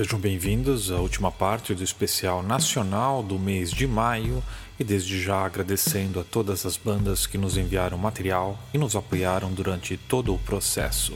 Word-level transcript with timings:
Sejam 0.00 0.18
bem-vindos 0.18 0.90
à 0.90 0.96
última 0.96 1.30
parte 1.30 1.74
do 1.74 1.84
especial 1.84 2.42
nacional 2.42 3.22
do 3.22 3.38
mês 3.38 3.70
de 3.70 3.86
maio 3.86 4.42
e 4.78 4.82
desde 4.82 5.22
já 5.22 5.44
agradecendo 5.44 6.18
a 6.18 6.24
todas 6.24 6.64
as 6.64 6.78
bandas 6.78 7.26
que 7.26 7.36
nos 7.36 7.58
enviaram 7.58 7.98
material 7.98 8.58
e 8.72 8.78
nos 8.78 8.96
apoiaram 8.96 9.52
durante 9.52 9.98
todo 9.98 10.34
o 10.34 10.38
processo. 10.38 11.12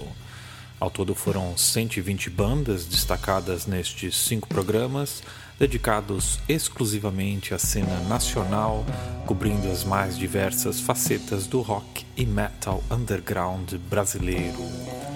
Ao 0.78 0.90
todo 0.90 1.14
foram 1.14 1.56
120 1.56 2.28
bandas 2.28 2.84
destacadas 2.84 3.64
nestes 3.64 4.18
cinco 4.18 4.46
programas, 4.48 5.22
dedicados 5.58 6.38
exclusivamente 6.46 7.54
à 7.54 7.58
cena 7.58 8.00
nacional, 8.00 8.84
cobrindo 9.24 9.66
as 9.70 9.82
mais 9.82 10.18
diversas 10.18 10.78
facetas 10.78 11.46
do 11.46 11.62
rock 11.62 12.04
e 12.18 12.26
metal 12.26 12.84
underground 12.90 13.76
brasileiro. 13.88 15.13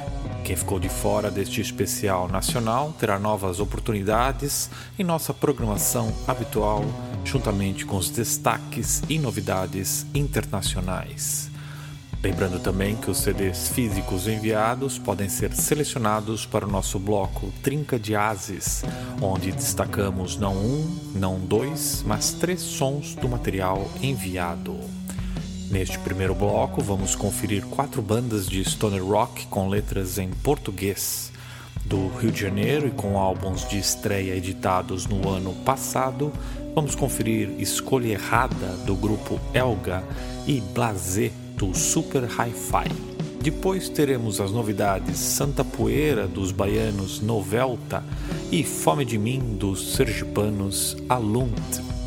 Quem 0.49 0.57
ficou 0.57 0.81
de 0.81 0.89
fora 0.89 1.31
deste 1.31 1.61
especial 1.61 2.27
nacional 2.27 2.95
terá 2.99 3.19
novas 3.19 3.61
oportunidades 3.61 4.71
em 4.99 5.05
nossa 5.05 5.35
programação 5.35 6.11
habitual, 6.27 6.87
juntamente 7.23 7.85
com 7.85 7.99
os 7.99 8.09
destaques 8.09 9.03
e 9.11 9.19
novidades 9.19 10.07
internacionais. 10.15 11.51
Lembrando 12.25 12.59
também 12.61 12.97
que 12.97 13.11
os 13.11 13.19
CDs 13.19 13.69
físicos 13.69 14.27
enviados 14.27 14.99
podem 14.99 15.29
ser 15.29 15.53
selecionados 15.53 16.47
para 16.47 16.65
o 16.65 16.71
nosso 16.71 16.99
bloco 16.99 17.53
Trinca 17.63 17.99
de 17.99 18.17
Ases, 18.17 18.83
onde 19.21 19.53
destacamos 19.53 20.39
não 20.39 20.57
um, 20.57 20.99
não 21.15 21.39
dois, 21.39 22.03
mas 22.07 22.33
três 22.33 22.63
sons 22.63 23.15
do 23.15 23.29
material 23.29 23.87
enviado. 24.01 24.98
Neste 25.71 25.99
primeiro 25.99 26.35
bloco, 26.35 26.81
vamos 26.81 27.15
conferir 27.15 27.63
quatro 27.67 28.01
bandas 28.01 28.49
de 28.49 28.65
stoner 28.65 29.05
rock 29.05 29.47
com 29.49 29.69
letras 29.69 30.17
em 30.17 30.31
português. 30.31 31.31
Do 31.85 32.09
Rio 32.19 32.33
de 32.33 32.41
Janeiro 32.41 32.89
e 32.89 32.91
com 32.91 33.19
álbuns 33.19 33.69
de 33.69 33.79
estreia 33.79 34.35
editados 34.35 35.07
no 35.07 35.29
ano 35.29 35.53
passado, 35.67 36.33
vamos 36.75 36.95
conferir 36.95 37.51
Escolha 37.59 38.09
Errada 38.09 38.77
do 38.87 38.97
grupo 38.97 39.39
Elga 39.53 40.03
e 40.47 40.61
Blazé 40.61 41.33
do 41.57 41.75
Super 41.75 42.25
Hi-Fi. 42.25 42.91
Depois 43.43 43.91
teremos 43.91 44.41
as 44.41 44.51
novidades 44.51 45.19
Santa 45.19 45.65
Poeira 45.65 46.27
dos 46.27 46.51
baianos 46.51 47.21
Novelta 47.21 48.03
e 48.51 48.65
Fome 48.65 49.05
de 49.05 49.19
Mim 49.19 49.57
dos 49.59 49.95
sergipanos 49.95 50.97
Alunt. 51.09 51.98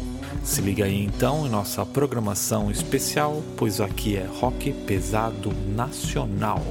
Se 0.44 0.59
liga 0.61 0.86
aí 0.86 1.03
então 1.03 1.45
em 1.45 1.50
nossa 1.50 1.86
programação 1.86 2.72
especial, 2.72 3.44
pois 3.56 3.80
aqui 3.80 4.17
é 4.17 4.25
rock 4.25 4.73
pesado 4.73 5.52
nacional. 5.75 6.61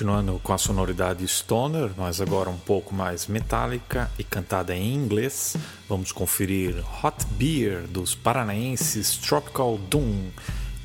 Continuando 0.00 0.40
com 0.42 0.54
a 0.54 0.56
sonoridade 0.56 1.28
stoner, 1.28 1.90
mas 1.94 2.22
agora 2.22 2.48
um 2.48 2.56
pouco 2.56 2.94
mais 2.94 3.26
metálica 3.26 4.10
e 4.18 4.24
cantada 4.24 4.74
em 4.74 4.94
inglês, 4.94 5.58
vamos 5.86 6.10
conferir 6.10 6.82
Hot 7.04 7.26
Beer 7.32 7.86
dos 7.86 8.14
paranaenses 8.14 9.18
Tropical 9.18 9.76
Doom, 9.76 10.30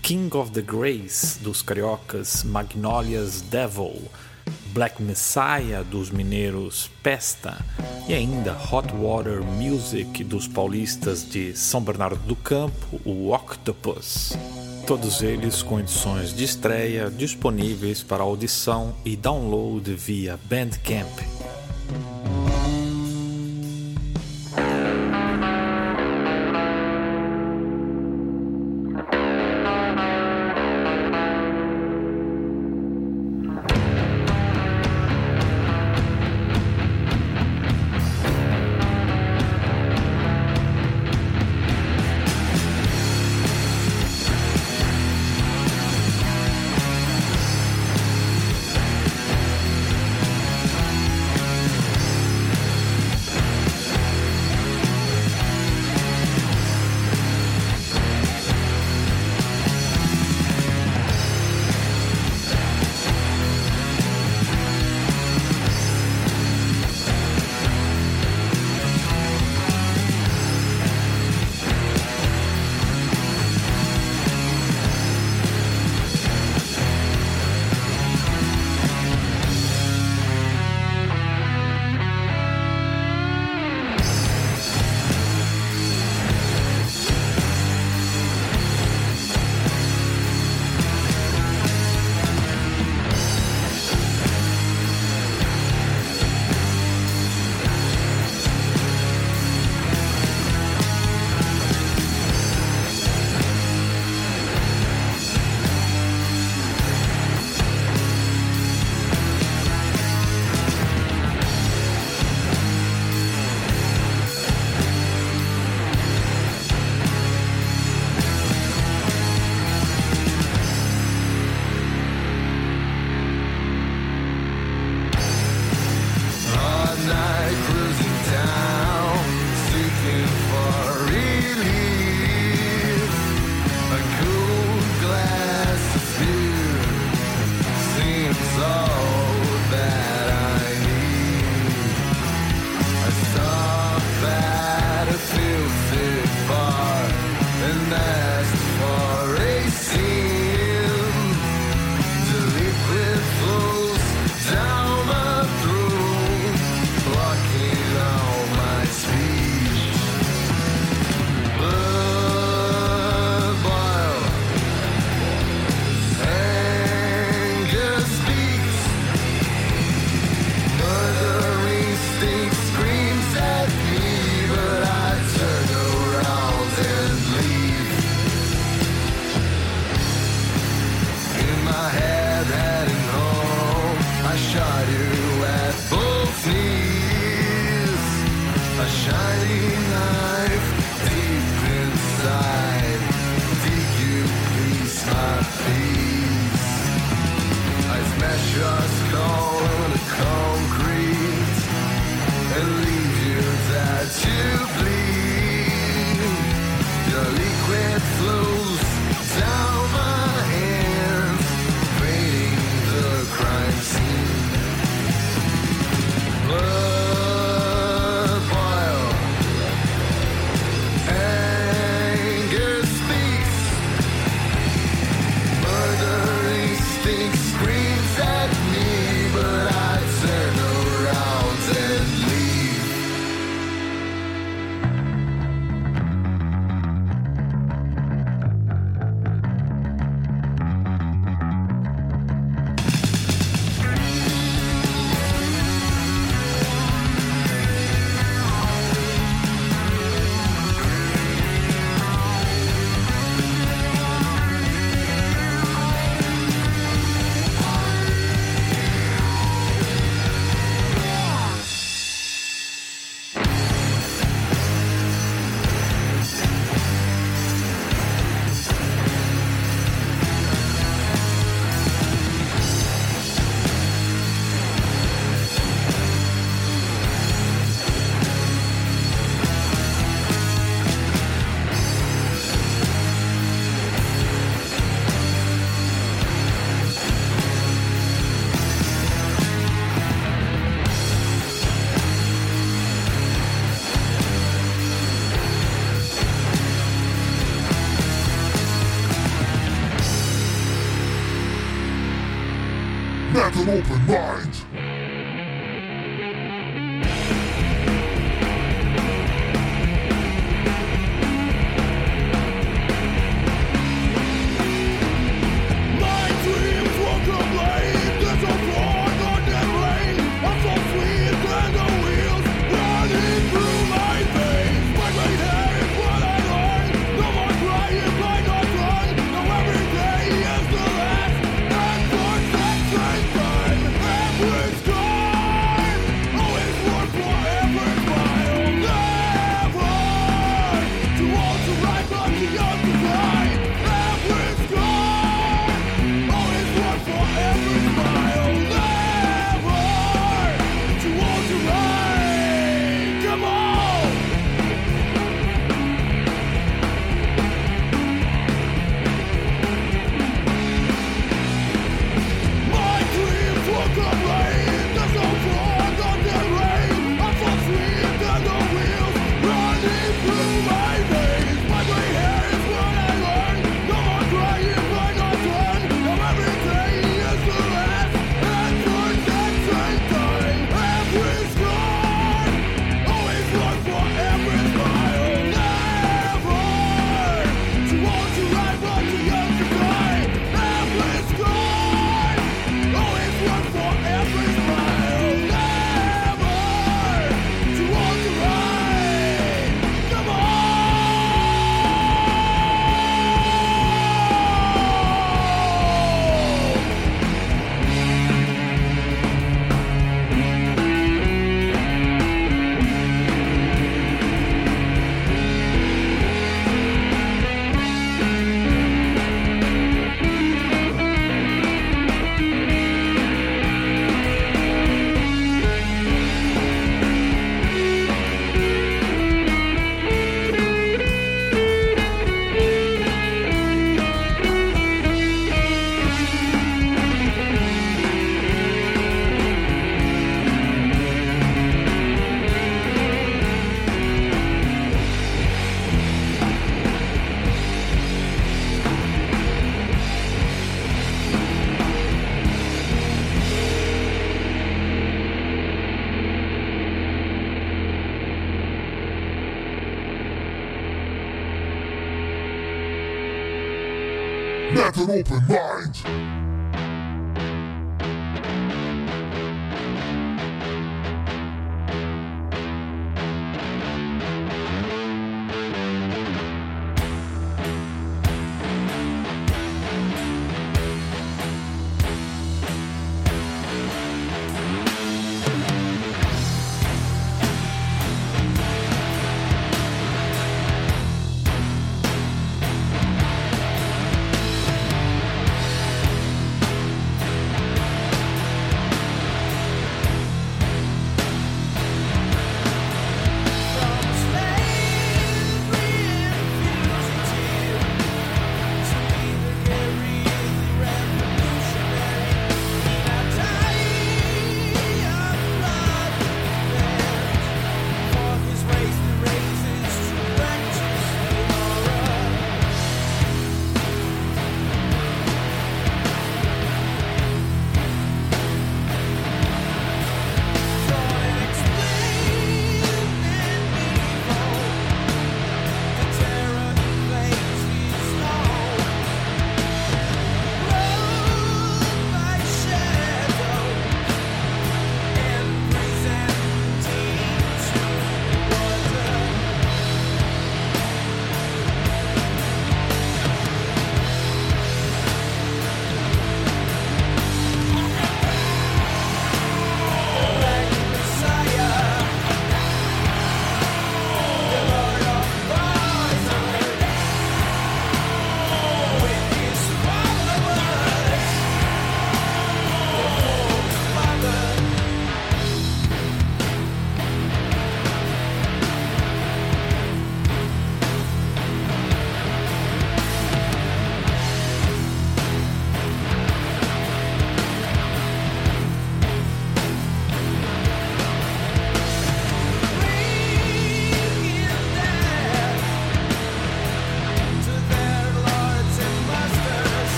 King 0.00 0.34
of 0.34 0.50
the 0.52 0.62
Grace 0.62 1.38
dos 1.40 1.60
cariocas 1.60 2.42
Magnolias 2.42 3.42
Devil, 3.42 4.00
Black 4.72 5.02
Messiah 5.02 5.82
dos 5.82 6.08
mineiros 6.08 6.90
Pesta 7.02 7.62
e 8.08 8.14
ainda 8.14 8.56
Hot 8.72 8.94
Water 8.94 9.42
Music 9.42 10.24
dos 10.24 10.48
paulistas 10.48 11.22
de 11.28 11.54
São 11.54 11.82
Bernardo 11.82 12.22
do 12.26 12.34
Campo, 12.34 12.98
o 13.04 13.30
Octopus 13.34 14.32
todos 14.92 15.22
eles 15.22 15.62
com 15.62 15.80
edições 15.80 16.36
de 16.36 16.44
estreia 16.44 17.10
disponíveis 17.10 18.02
para 18.02 18.22
audição 18.22 18.94
e 19.06 19.16
download 19.16 19.90
via 19.94 20.38
Bandcamp. 20.50 21.31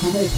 back 0.00 0.14
and. 0.14 0.37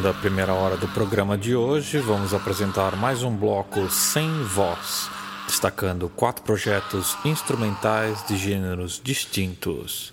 Fechando 0.00 0.08
a 0.08 0.14
primeira 0.14 0.54
hora 0.54 0.78
do 0.78 0.88
programa 0.88 1.36
de 1.36 1.54
hoje, 1.54 1.98
vamos 1.98 2.32
apresentar 2.32 2.96
mais 2.96 3.22
um 3.22 3.36
bloco 3.36 3.90
sem 3.90 4.42
voz, 4.44 5.10
destacando 5.46 6.08
quatro 6.08 6.42
projetos 6.42 7.18
instrumentais 7.22 8.26
de 8.26 8.34
gêneros 8.38 8.98
distintos. 9.04 10.10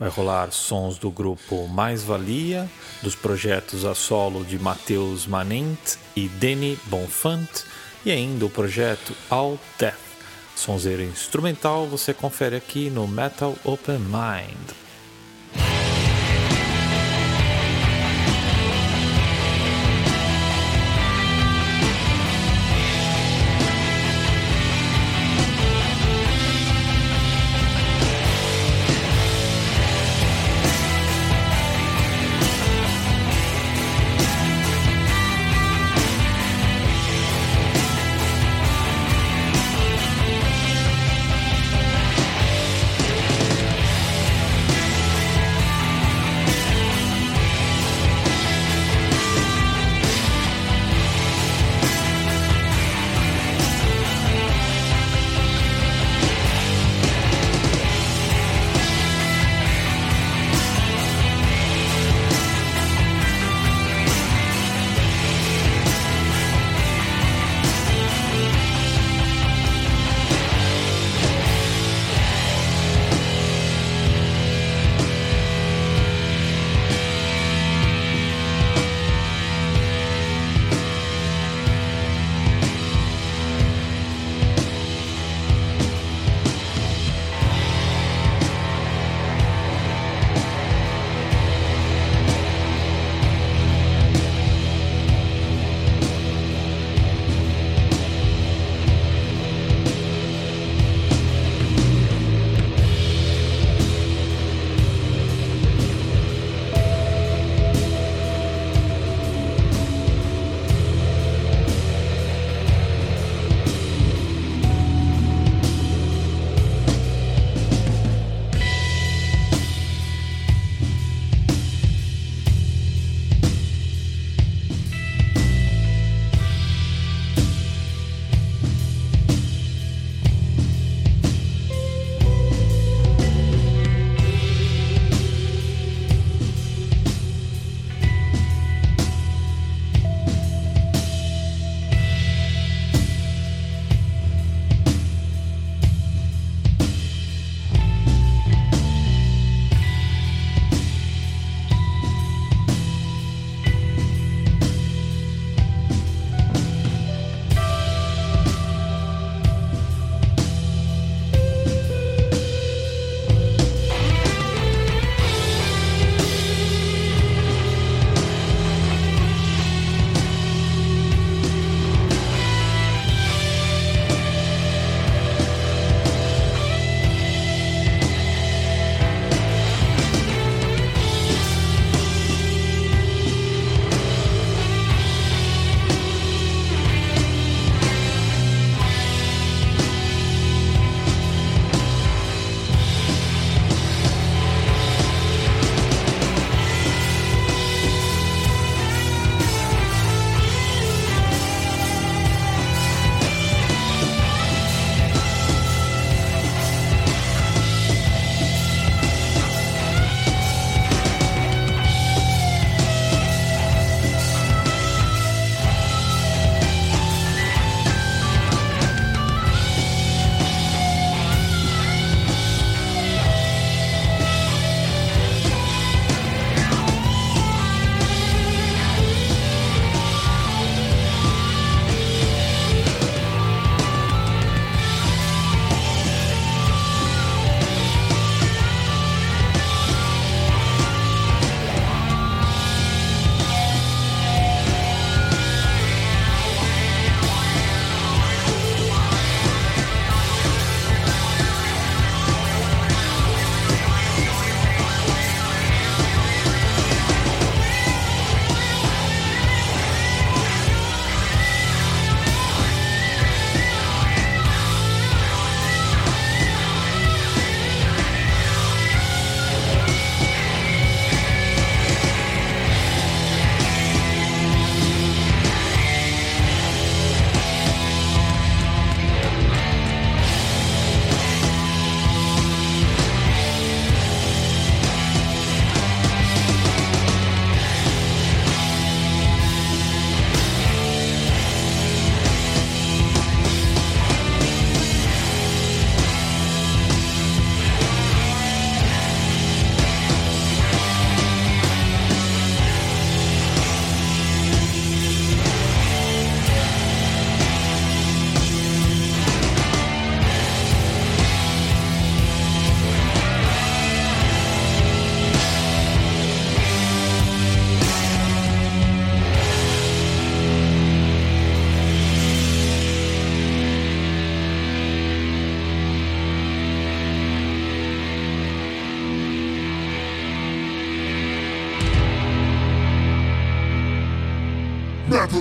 Vai 0.00 0.08
rolar 0.08 0.50
sons 0.52 0.96
do 0.96 1.10
grupo 1.10 1.68
Mais 1.68 2.02
Valia, 2.02 2.66
dos 3.02 3.14
projetos 3.14 3.84
a 3.84 3.94
solo 3.94 4.42
de 4.42 4.58
Matheus 4.58 5.26
Manent 5.26 5.96
e 6.16 6.28
Denny 6.28 6.78
Bonfant, 6.86 7.64
e 8.06 8.10
ainda 8.10 8.46
o 8.46 8.50
projeto 8.50 9.12
All 9.28 9.58
Death. 9.78 9.98
Sonzeiro 10.54 11.02
instrumental 11.02 11.86
você 11.86 12.14
confere 12.14 12.56
aqui 12.56 12.88
no 12.88 13.06
Metal 13.06 13.54
Open 13.64 13.98
Mind. 13.98 14.85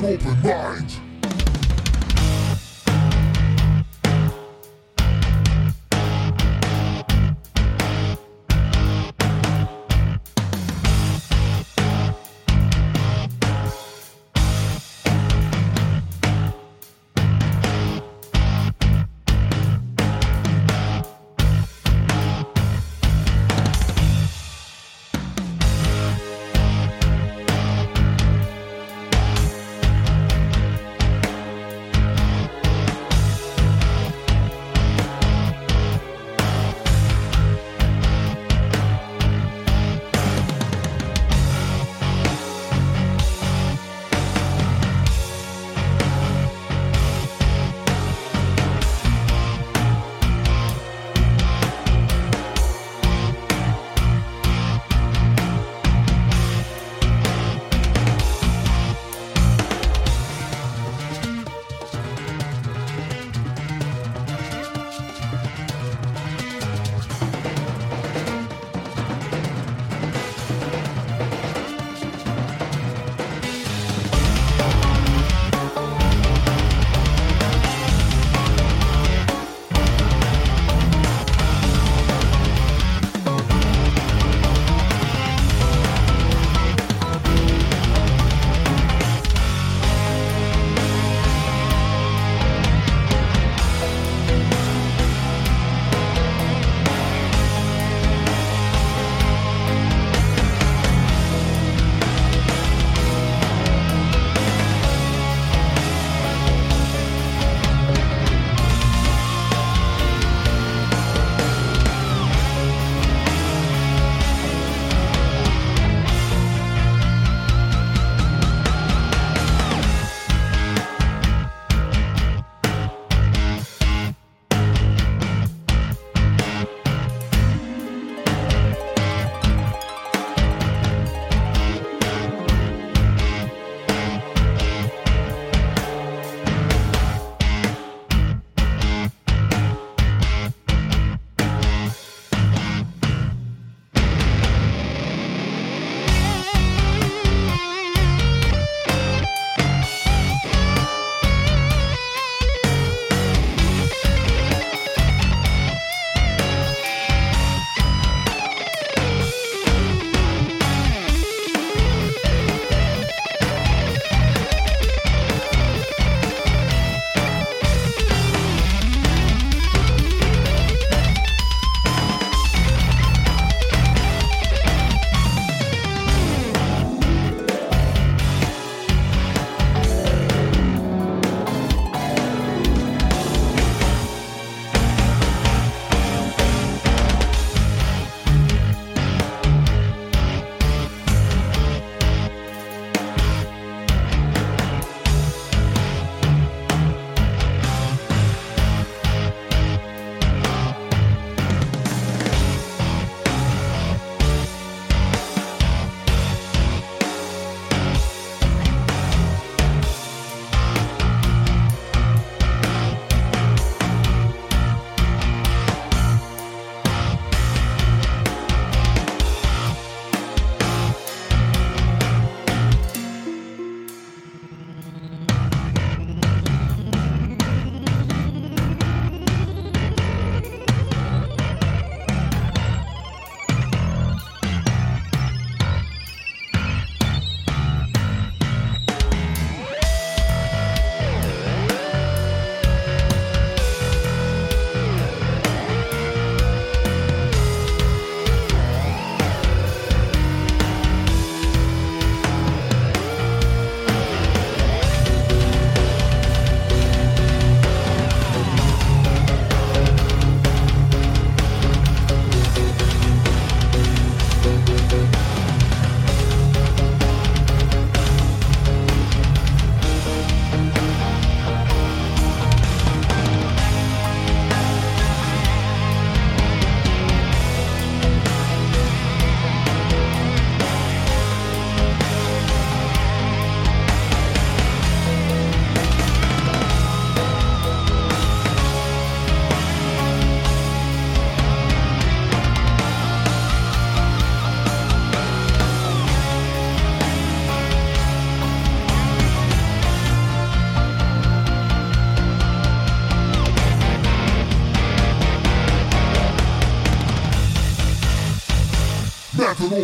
Open 0.03 0.41
mind. 0.43 0.64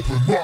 Open 0.02 0.16
mind. 0.28 0.41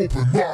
Open 0.00 0.49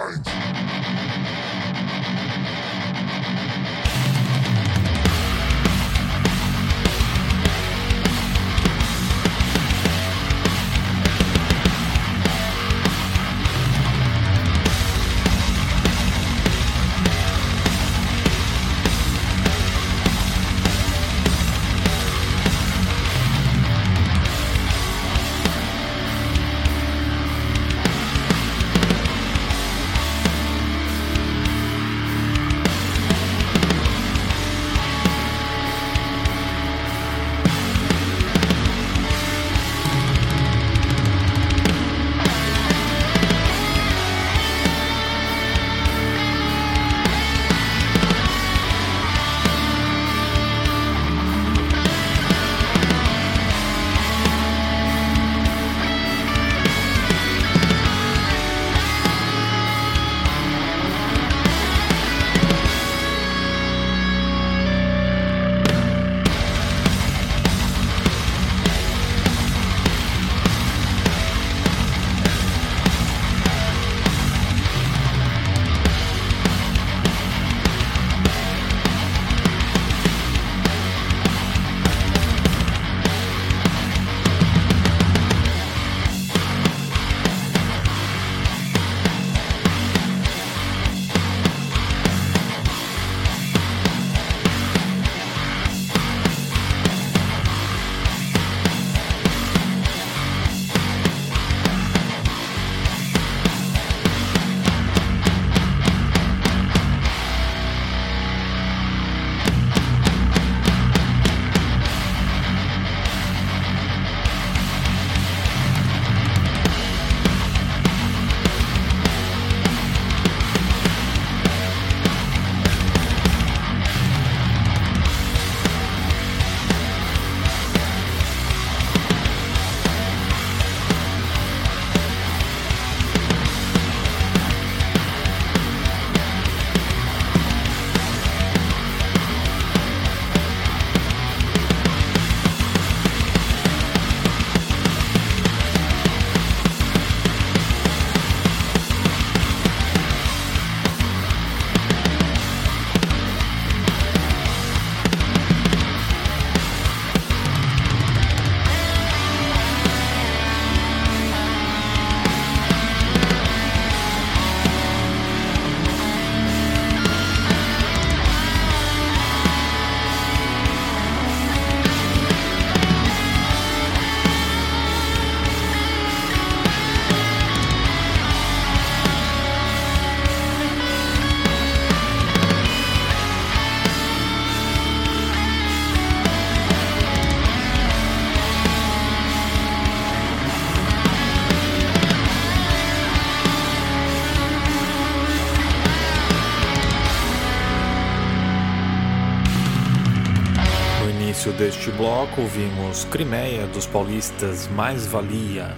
deste 201.87 201.91
bloco, 201.93 202.41
ouvimos 202.41 203.05
Crimeia 203.05 203.67
dos 203.69 203.87
paulistas 203.87 204.69
Mais 204.75 205.07
Valia, 205.07 205.77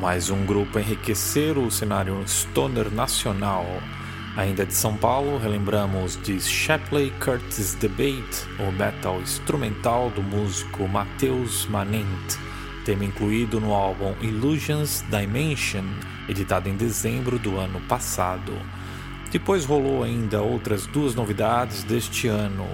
mais 0.00 0.30
um 0.30 0.46
grupo 0.46 0.78
a 0.78 0.80
enriquecer 0.80 1.58
o 1.58 1.70
cenário 1.70 2.22
stoner 2.26 2.90
nacional. 2.90 3.66
Ainda 4.34 4.64
de 4.64 4.72
São 4.72 4.96
Paulo, 4.96 5.36
relembramos 5.36 6.16
de 6.22 6.40
Shapley 6.40 7.12
Curtis 7.22 7.74
Debate, 7.74 8.46
o 8.60 8.72
metal 8.72 9.20
instrumental 9.20 10.10
do 10.10 10.22
músico 10.22 10.88
Matheus 10.88 11.66
Manent, 11.66 12.38
tema 12.86 13.04
incluído 13.04 13.60
no 13.60 13.74
álbum 13.74 14.14
Illusions 14.22 15.04
Dimension, 15.10 15.84
editado 16.28 16.68
em 16.68 16.76
dezembro 16.76 17.38
do 17.38 17.58
ano 17.58 17.80
passado. 17.82 18.54
Depois 19.30 19.66
rolou 19.66 20.02
ainda 20.02 20.40
outras 20.40 20.86
duas 20.86 21.14
novidades 21.14 21.84
deste 21.84 22.28
ano. 22.28 22.66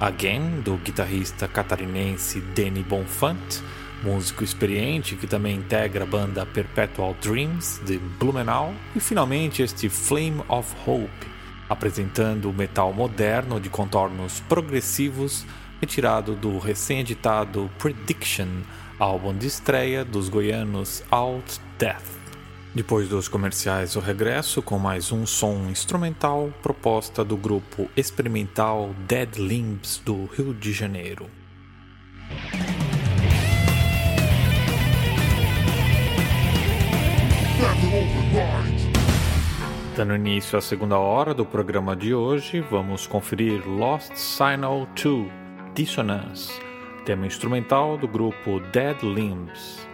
Again, 0.00 0.60
do 0.62 0.76
guitarrista 0.76 1.46
catarinense 1.46 2.40
Danny 2.40 2.82
Bonfant, 2.82 3.62
músico 4.02 4.44
experiente 4.44 5.14
que 5.14 5.26
também 5.26 5.56
integra 5.56 6.04
a 6.04 6.06
banda 6.06 6.44
Perpetual 6.44 7.16
Dreams 7.22 7.80
de 7.86 7.98
Blumenau, 7.98 8.74
e 8.94 9.00
finalmente 9.00 9.62
este 9.62 9.88
Flame 9.88 10.42
of 10.48 10.74
Hope, 10.84 11.08
apresentando 11.68 12.50
o 12.50 12.52
metal 12.52 12.92
moderno 12.92 13.60
de 13.60 13.70
contornos 13.70 14.40
progressivos 14.40 15.46
retirado 15.80 16.34
do 16.34 16.58
recém-editado 16.58 17.70
Prediction, 17.78 18.48
álbum 18.98 19.36
de 19.36 19.46
estreia 19.46 20.04
dos 20.04 20.28
goianos 20.28 21.02
Out 21.10 21.60
Death. 21.78 22.13
Depois 22.74 23.08
dos 23.08 23.28
comerciais, 23.28 23.94
o 23.94 24.00
regresso 24.00 24.60
com 24.60 24.80
mais 24.80 25.12
um 25.12 25.24
som 25.24 25.68
instrumental 25.70 26.52
proposta 26.60 27.24
do 27.24 27.36
grupo 27.36 27.88
experimental 27.96 28.92
Dead 29.06 29.36
Limbs 29.36 30.02
do 30.04 30.24
Rio 30.24 30.52
de 30.52 30.72
Janeiro. 30.72 31.30
Dando 39.96 40.16
início 40.16 40.58
à 40.58 40.60
segunda 40.60 40.98
hora 40.98 41.32
do 41.32 41.46
programa 41.46 41.94
de 41.94 42.12
hoje, 42.12 42.60
vamos 42.60 43.06
conferir 43.06 43.64
Lost 43.68 44.16
Signal 44.16 44.88
2 45.00 45.30
Dissonance, 45.76 46.60
tema 47.04 47.24
instrumental 47.24 47.96
do 47.96 48.08
grupo 48.08 48.58
Dead 48.72 49.00
Limbs. 49.00 49.93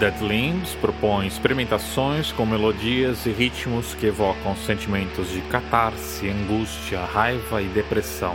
Dead 0.00 0.20
Limbs 0.22 0.74
propõe 0.76 1.26
experimentações 1.26 2.32
com 2.32 2.46
melodias 2.46 3.26
e 3.26 3.32
ritmos 3.32 3.94
que 3.94 4.06
evocam 4.06 4.56
sentimentos 4.56 5.30
de 5.30 5.42
catarse, 5.42 6.26
angústia, 6.26 7.04
raiva 7.04 7.60
e 7.60 7.66
depressão. 7.66 8.34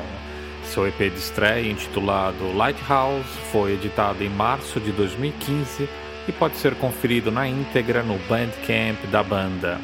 Seu 0.65 0.87
EP 0.87 0.95
de 0.95 1.17
estreia, 1.17 1.71
intitulado 1.71 2.55
Lighthouse, 2.55 3.35
foi 3.51 3.73
editado 3.73 4.23
em 4.23 4.29
março 4.29 4.79
de 4.79 4.91
2015 4.91 5.89
e 6.27 6.31
pode 6.31 6.57
ser 6.57 6.75
conferido 6.75 7.31
na 7.31 7.47
íntegra 7.47 8.03
no 8.03 8.19
Bandcamp 8.29 9.03
da 9.11 9.23
banda. 9.23 9.79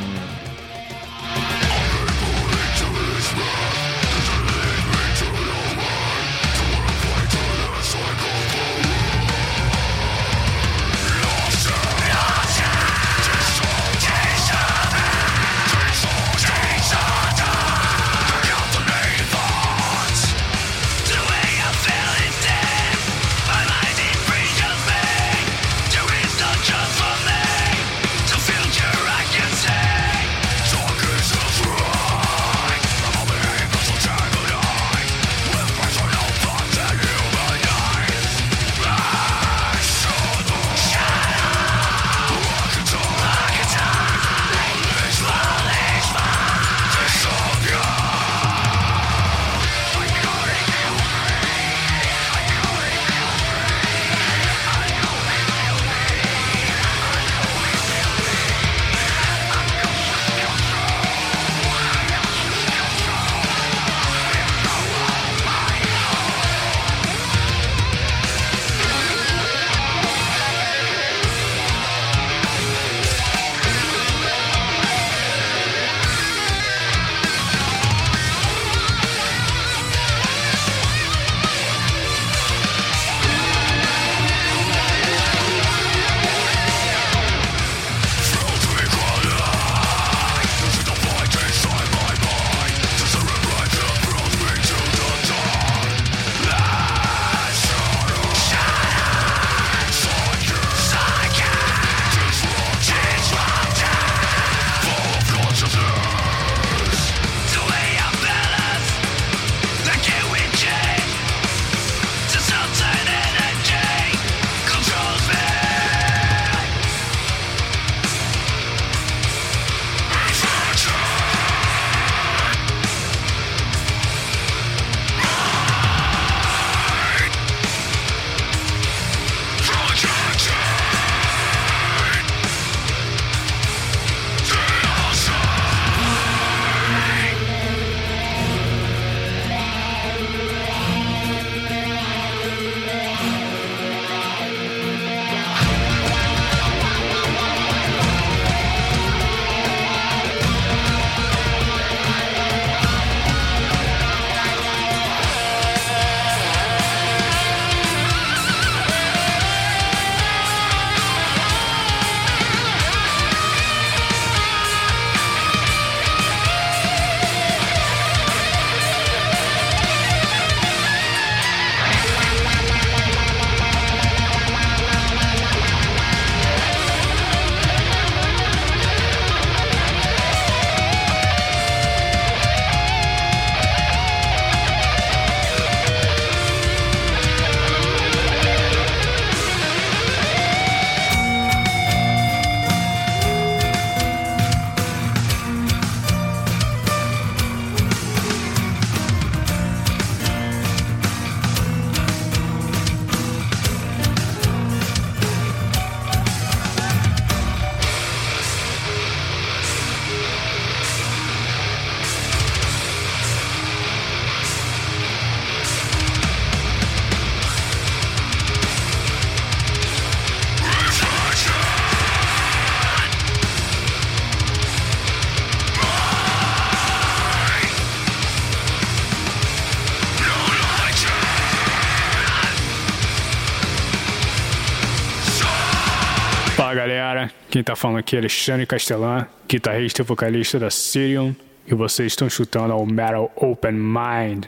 Tá 237.65 237.75
falando 237.75 237.97
aqui 237.97 238.15
Alexandre 238.15 238.65
Castellan, 238.67 239.27
guitarrista 239.47 240.01
e 240.01 240.05
vocalista 240.05 240.59
da 240.59 240.69
Sirion, 240.69 241.33
e 241.65 241.73
vocês 241.73 242.11
estão 242.11 242.29
chutando 242.29 242.71
ao 242.71 242.85
Metal 242.85 243.31
Open 243.35 243.73
Mind. 243.73 244.45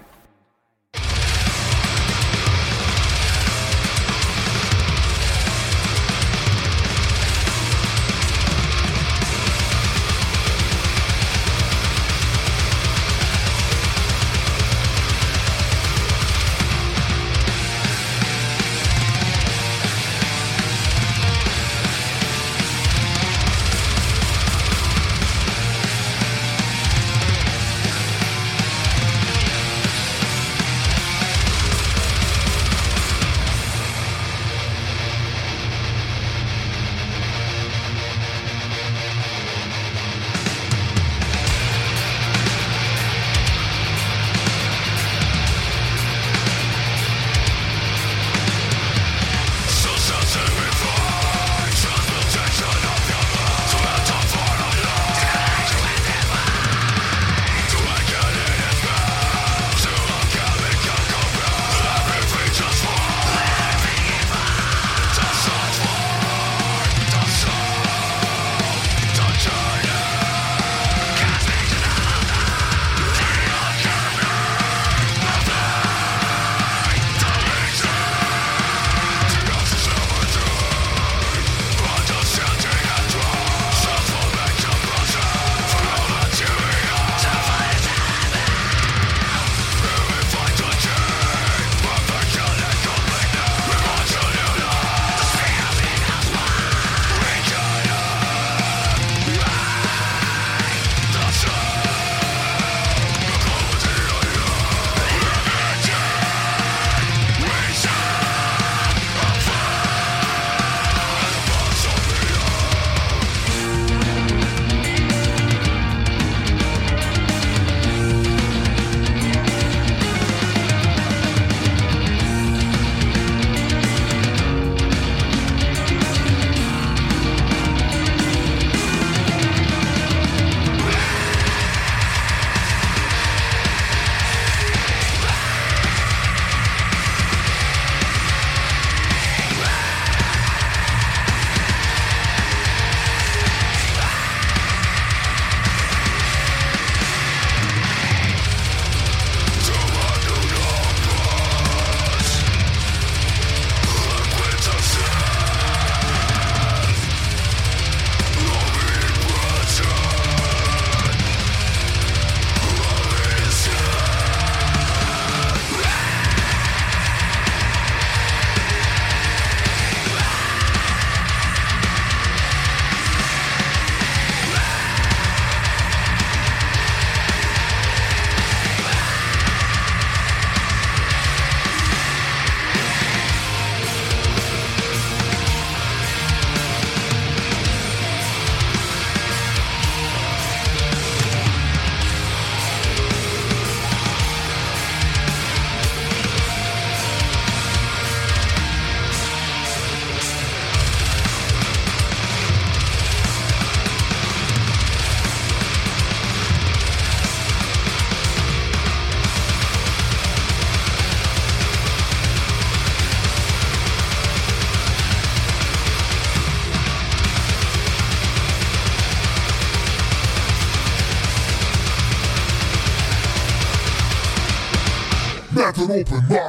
Open 226.05 226.46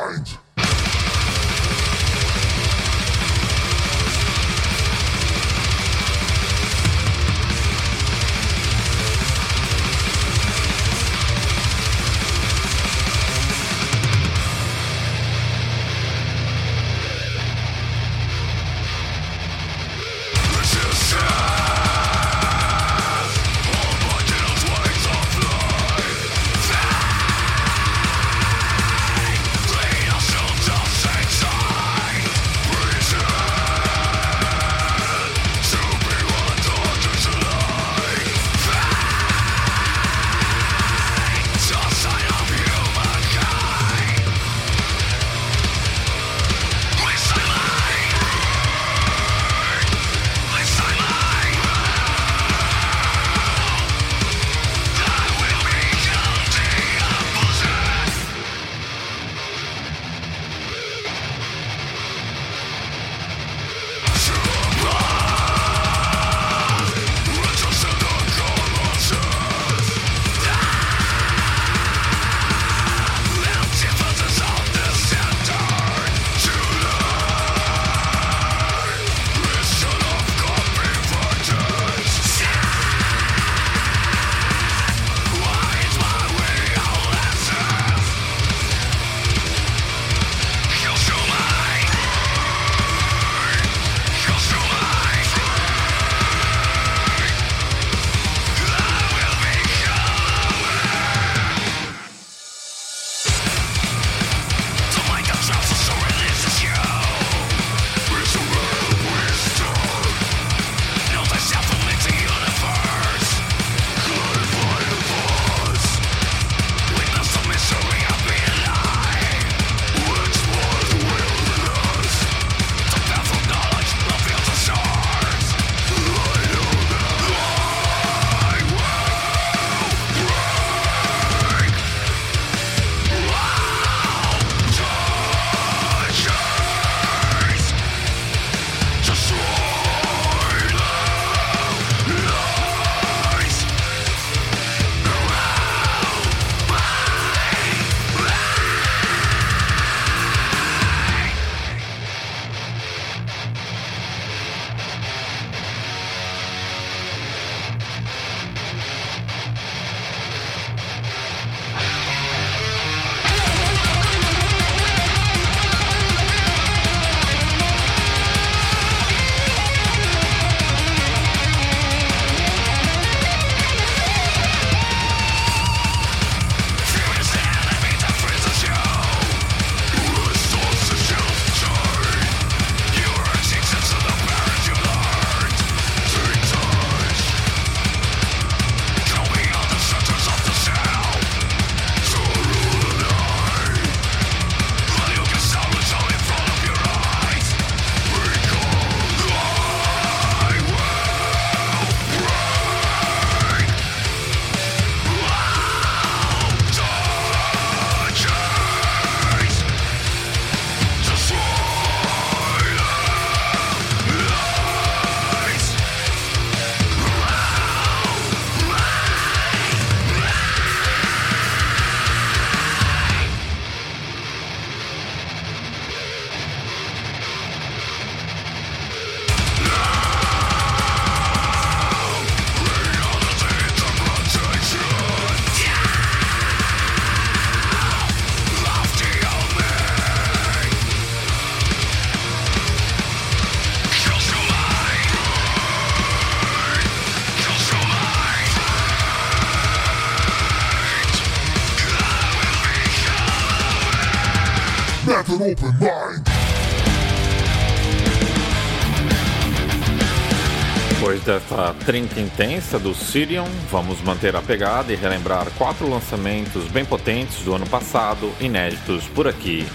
trinca 261.89 262.21
intensa 262.21 262.79
do 262.79 262.95
Sirion, 262.95 263.49
vamos 263.71 264.03
manter 264.03 264.37
a 264.37 264.43
pegada 264.43 264.93
e 264.93 264.95
relembrar 264.95 265.47
quatro 265.57 265.89
lançamentos 265.89 266.65
bem 266.65 266.85
potentes 266.85 267.39
do 267.39 267.55
ano 267.55 267.67
passado, 267.67 268.31
inéditos 268.39 269.07
por 269.07 269.27
aqui. 269.27 269.67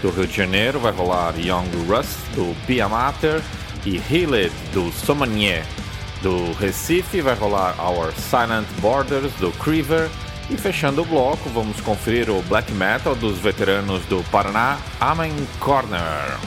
Do 0.00 0.08
Rio 0.08 0.26
de 0.26 0.34
Janeiro 0.34 0.80
vai 0.80 0.90
rolar 0.90 1.34
Young 1.38 1.68
Rust, 1.86 2.16
do 2.34 2.56
Pia 2.66 2.88
Mater, 2.88 3.42
e 3.84 4.00
Healed, 4.10 4.50
do 4.72 4.90
Somanier. 4.90 5.62
Do 6.22 6.54
Recife 6.54 7.20
vai 7.20 7.34
rolar 7.34 7.74
Our 7.78 8.10
Silent 8.14 8.66
Borders, 8.80 9.30
do 9.34 9.52
Creever. 9.62 10.08
E 10.48 10.56
fechando 10.56 11.02
o 11.02 11.04
bloco, 11.04 11.50
vamos 11.50 11.78
conferir 11.82 12.30
o 12.30 12.40
black 12.44 12.72
metal 12.72 13.14
dos 13.14 13.36
veteranos 13.36 14.02
do 14.06 14.24
Paraná, 14.30 14.78
Amen 14.98 15.34
Corner. 15.58 16.38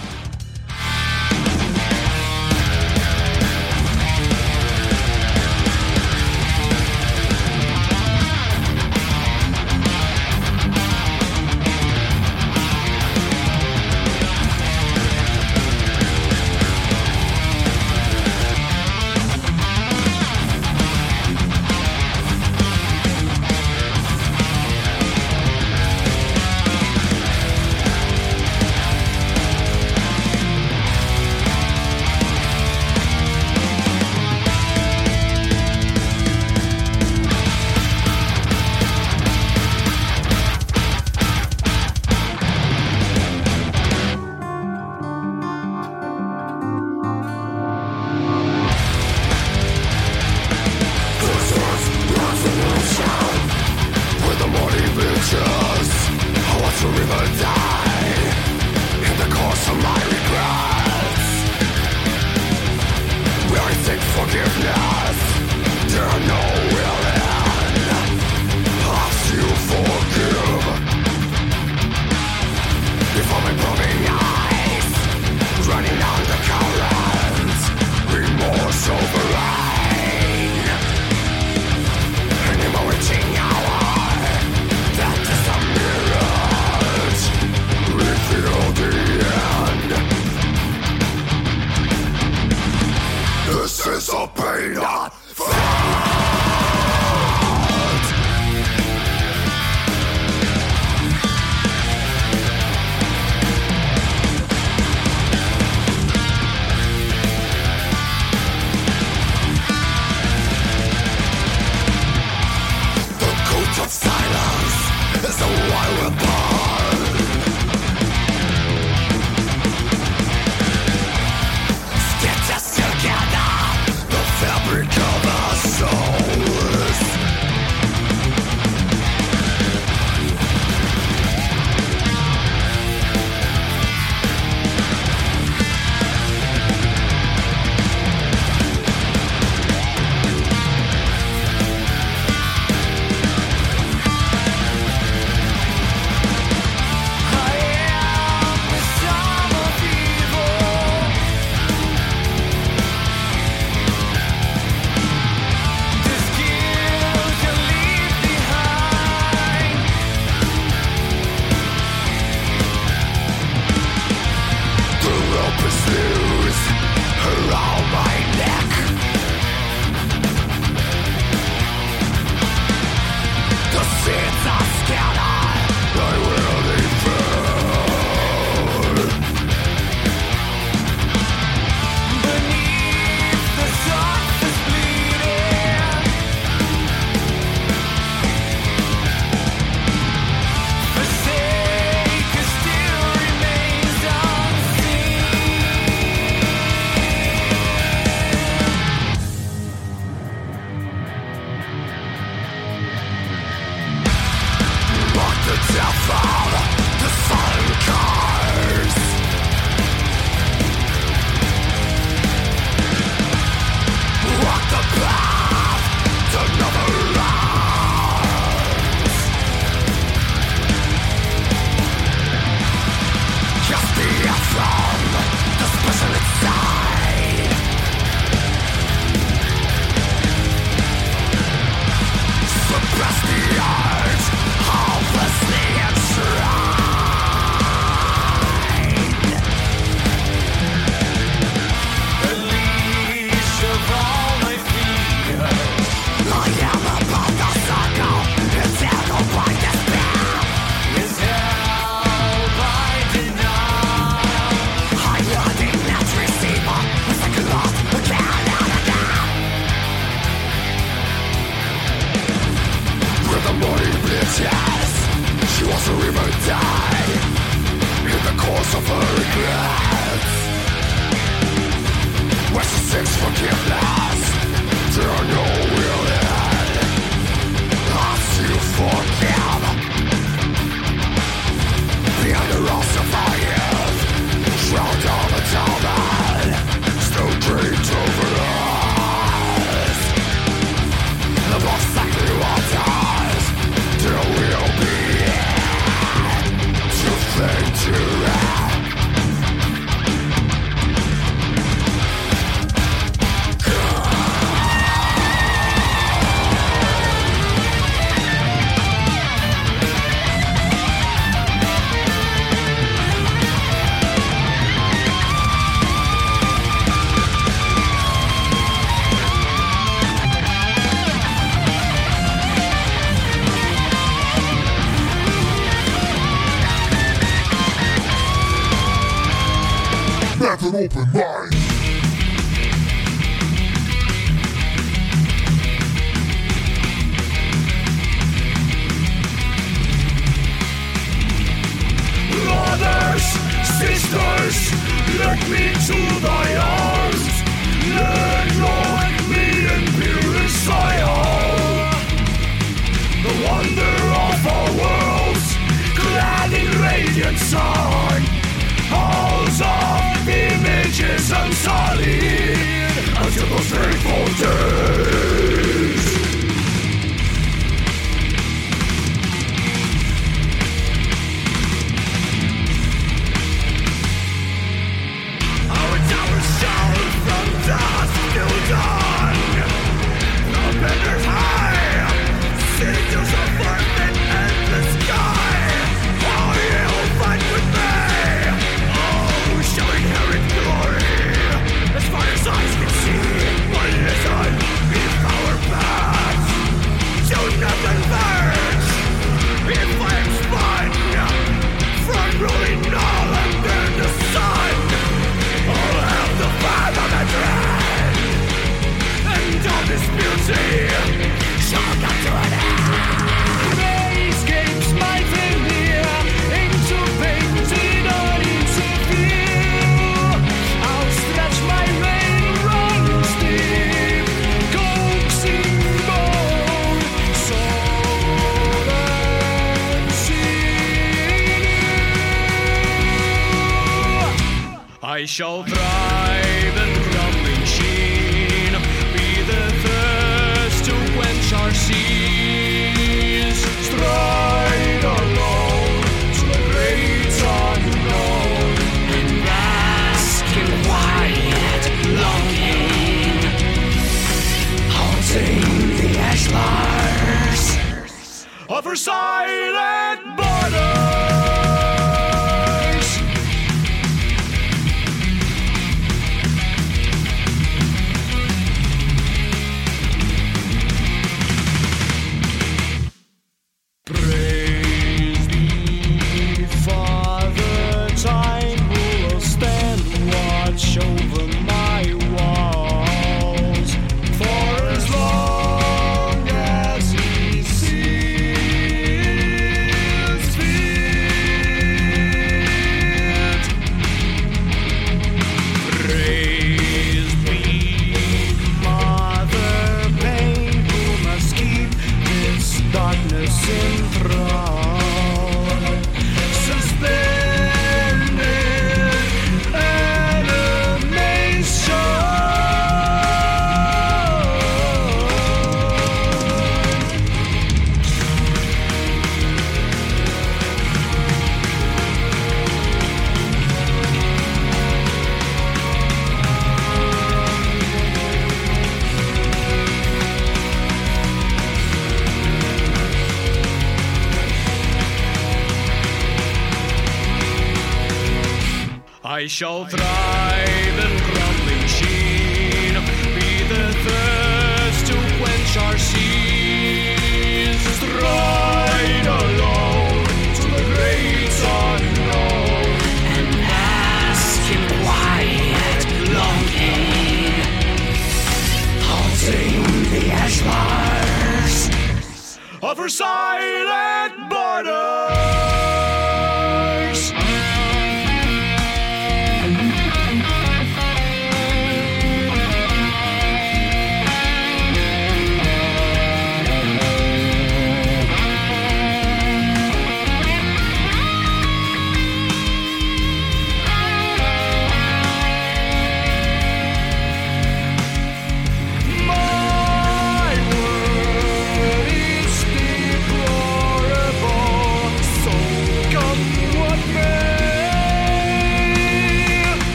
show. 435.33 435.72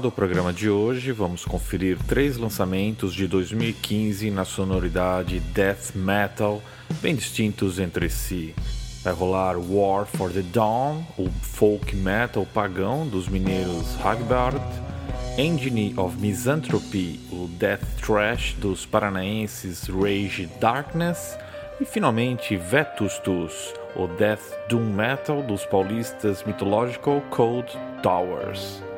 Final 0.00 0.10
do 0.10 0.10
programa 0.10 0.52
de 0.52 0.70
hoje, 0.70 1.12
vamos 1.12 1.44
conferir 1.44 1.98
três 2.08 2.38
lançamentos 2.38 3.14
de 3.14 3.26
2015 3.26 4.30
na 4.30 4.44
sonoridade 4.44 5.40
death 5.40 5.94
metal, 5.94 6.62
bem 7.02 7.14
distintos 7.14 7.78
entre 7.78 8.08
si. 8.08 8.54
Vai 9.02 9.12
rolar 9.12 9.56
War 9.58 10.06
for 10.06 10.30
the 10.30 10.42
Dawn, 10.42 11.02
o 11.18 11.28
folk 11.42 11.94
metal 11.94 12.46
pagão 12.46 13.06
dos 13.06 13.28
mineiros 13.28 13.94
Hagbard, 14.02 14.60
Engine 15.36 15.94
of 15.96 16.16
Misanthropy, 16.18 17.20
o 17.30 17.48
death 17.58 17.84
thrash 18.00 18.54
dos 18.54 18.86
paranaenses 18.86 19.88
Rage 19.88 20.48
Darkness, 20.60 21.36
e 21.80 21.84
finalmente 21.84 22.56
Vetustus, 22.56 23.74
o 23.94 24.06
death 24.06 24.42
doom 24.68 24.84
metal 24.84 25.42
dos 25.42 25.66
paulistas 25.66 26.42
Mythological 26.44 27.20
Cold 27.30 27.68
Towers. 28.02 28.89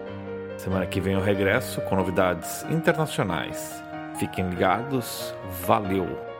Semana 0.62 0.86
que 0.86 1.00
vem 1.00 1.14
eu 1.14 1.20
regresso 1.20 1.80
com 1.80 1.96
novidades 1.96 2.62
internacionais. 2.70 3.82
Fiquem 4.20 4.48
ligados, 4.48 5.34
valeu! 5.66 6.31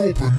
Open 0.00 0.36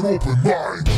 an 0.00 0.06
open 0.06 0.42
mind. 0.42 0.89